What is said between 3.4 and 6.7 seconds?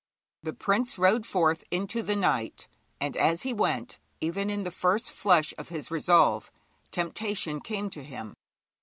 he went, even in the first flush of his resolve,